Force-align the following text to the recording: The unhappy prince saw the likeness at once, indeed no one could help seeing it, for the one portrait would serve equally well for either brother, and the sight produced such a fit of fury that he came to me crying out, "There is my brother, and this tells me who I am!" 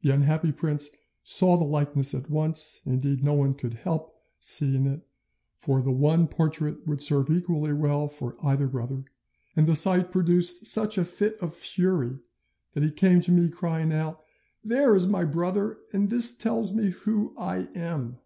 The 0.00 0.08
unhappy 0.12 0.50
prince 0.50 0.88
saw 1.22 1.58
the 1.58 1.64
likeness 1.66 2.14
at 2.14 2.30
once, 2.30 2.80
indeed 2.86 3.22
no 3.22 3.34
one 3.34 3.52
could 3.52 3.74
help 3.74 4.14
seeing 4.40 4.86
it, 4.86 5.02
for 5.58 5.82
the 5.82 5.92
one 5.92 6.26
portrait 6.26 6.86
would 6.86 7.02
serve 7.02 7.28
equally 7.28 7.74
well 7.74 8.08
for 8.08 8.36
either 8.42 8.66
brother, 8.66 9.04
and 9.54 9.66
the 9.66 9.74
sight 9.74 10.10
produced 10.10 10.64
such 10.64 10.96
a 10.96 11.04
fit 11.04 11.36
of 11.42 11.52
fury 11.52 12.18
that 12.72 12.82
he 12.82 12.90
came 12.90 13.20
to 13.20 13.30
me 13.30 13.50
crying 13.50 13.92
out, 13.92 14.22
"There 14.64 14.94
is 14.96 15.06
my 15.06 15.24
brother, 15.26 15.76
and 15.92 16.08
this 16.08 16.34
tells 16.34 16.74
me 16.74 16.88
who 16.92 17.34
I 17.36 17.68
am!" 17.74 18.16